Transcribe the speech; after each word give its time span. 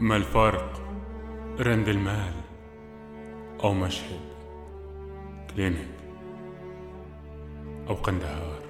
ما 0.00 0.16
الفرق 0.16 0.80
رند 1.60 1.88
المال 1.88 2.32
أو 3.64 3.74
مشهد 3.74 4.20
كلينيك 5.50 5.94
أو 7.88 7.94
قندهار؟ 7.94 8.62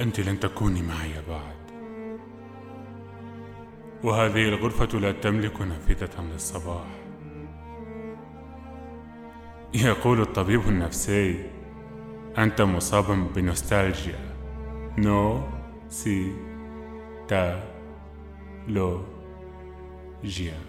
أنت 0.00 0.20
لن 0.20 0.40
تكوني 0.40 0.82
معي 0.82 1.12
بعد. 1.28 1.64
وهذه 4.04 4.48
الغرفة 4.48 4.98
لا 4.98 5.12
تملك 5.12 5.60
نافذة 5.60 6.22
للصباح 6.22 6.86
يقول 9.74 10.20
الطبيب 10.20 10.60
النفسي 10.60 11.50
أنت 12.38 12.62
مصاب 12.62 13.32
بنوستالجيا. 13.34 14.34
نو 14.98 15.40
سي 15.88 16.32
تا 17.28 17.74
لو 18.68 19.13
جيا 20.24 20.60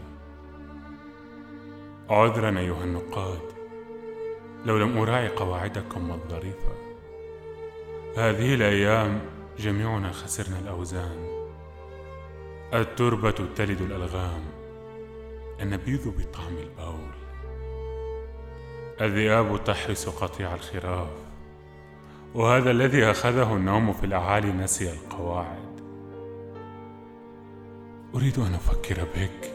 عذرا 2.09 2.59
أيها 2.59 2.83
النقاد 2.83 3.41
لو 4.65 4.77
لم 4.77 4.97
أراعي 4.97 5.27
قواعدكم 5.27 6.11
الظريفة 6.11 6.71
هذه 8.17 8.53
الأيام 8.53 9.21
جميعنا 9.59 10.11
خسرنا 10.11 10.59
الأوزان. 10.59 11.45
التربة 12.73 13.31
تلد 13.55 13.81
الألغام 13.81 14.43
النبيذ 15.62 16.09
بطعم 16.09 16.57
البول. 16.57 17.15
الذئاب 19.01 19.63
تحرس 19.63 20.09
قطيع 20.09 20.55
الخراف 20.55 21.09
وهذا 22.34 22.71
الذي 22.71 23.12
أخذه 23.12 23.55
النوم 23.55 23.93
في 23.93 24.05
الأعالي 24.05 24.51
نسي 24.51 24.91
القواعد. 24.91 25.74
أريد 28.16 28.40
أن 28.40 28.54
أفكر 28.54 29.08
بك. 29.16 29.52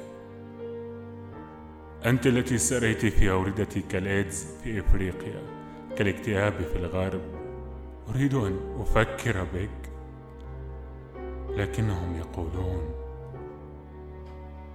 أنت 2.07 2.27
التي 2.27 2.59
سريت 2.59 3.07
في 3.07 3.31
أوردة 3.31 3.69
كالإيدز 3.91 4.47
في 4.65 4.81
إفريقيا 4.81 5.43
كالاكتئاب 5.99 6.53
في 6.73 6.79
الغرب. 6.79 7.21
أريد 8.11 8.35
أن 8.35 8.59
أفكر 8.81 9.47
بك. 9.55 9.91
لكنهم 11.51 12.17
يقولون 12.17 12.95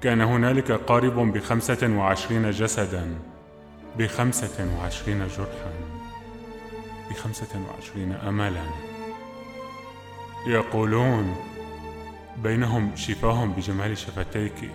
كان 0.02 0.22
هنالك 0.22 0.72
قارب 0.72 1.34
بخمسة 1.34 1.98
وعشرين 1.98 2.52
جسدا 2.52 3.20
بخمسة 3.98 4.78
وعشرين 4.78 5.28
جرحا 5.28 5.74
بخمسة 7.10 7.62
وعشرين 7.70 8.12
أملا. 8.12 8.66
يقولون 10.48 11.36
بينهم 12.44 12.96
شفاهم 12.96 13.52
بجمال 13.52 13.98
شفتيك. 13.98 14.72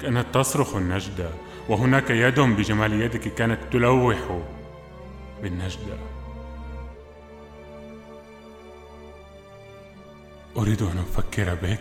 كانت 0.00 0.26
تصرخ 0.34 0.76
النجدة 0.76 1.30
وهناك 1.68 2.10
يد 2.10 2.40
بجمال 2.40 2.92
يدك 2.92 3.34
كانت 3.34 3.58
تلوح 3.72 4.40
بالنجدة. 5.42 5.96
أريد 10.56 10.82
أن 10.82 10.98
أفكر 10.98 11.54
بك. 11.54 11.80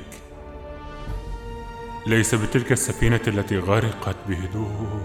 ليس 2.07 2.35
بتلك 2.35 2.71
السفينة 2.71 3.21
التي 3.27 3.57
غرقت 3.57 4.15
بهدوء. 4.27 5.01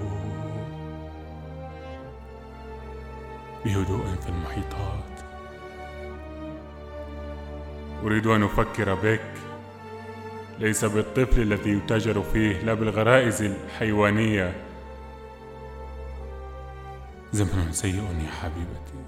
بهدوء 3.64 4.04
في 4.22 4.28
المحيطات. 4.28 5.12
أريد 8.04 8.26
أن 8.26 8.42
أفكر 8.42 8.94
بك. 8.94 9.51
ليس 10.62 10.84
بالطفل 10.84 11.42
الذي 11.42 11.70
يتاجر 11.70 12.22
فيه 12.22 12.58
لا 12.58 12.74
بالغرائز 12.74 13.42
الحيوانية. 13.42 14.54
زمن 17.32 17.72
سيء 17.72 18.02
يا 18.24 18.30
حبيبتي. 18.30 19.04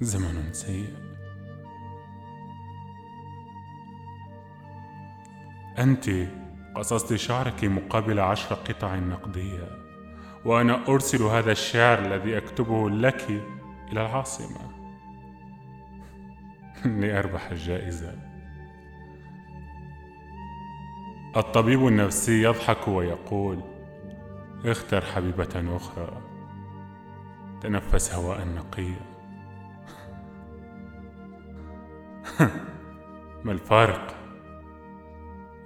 زمن 0.00 0.52
سيء. 0.52 0.94
أنت 5.78 6.10
قصصت 6.76 7.14
شعرك 7.14 7.64
مقابل 7.64 8.20
عشر 8.20 8.54
قطع 8.54 8.96
نقدية 8.96 9.68
وأنا 10.44 10.88
أرسل 10.88 11.22
هذا 11.22 11.52
الشعر 11.52 11.98
الذي 11.98 12.36
أكتبه 12.38 12.90
لك 12.90 13.30
إلى 13.92 14.06
العاصمة. 14.06 14.70
لأربح 17.00 17.50
الجائزة. 17.50 18.31
الطبيب 21.36 21.86
النفسي 21.86 22.42
يضحك 22.42 22.88
ويقول 22.88 23.60
اختر 24.64 25.00
حبيبة 25.00 25.76
أخرى 25.76 26.22
تنفس 27.60 28.14
هواء 28.14 28.48
نقيا 28.48 29.12
ما 33.44 33.52
الفارق 33.52 34.16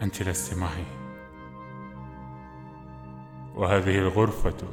أنت 0.02 0.22
لست 0.22 0.58
معي. 0.58 0.84
وهذه 3.54 3.98
الغرفة 3.98 4.68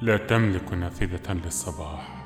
لا 0.00 0.16
تملك 0.16 0.72
نافذة 0.72 1.32
للصباح. 1.32 2.25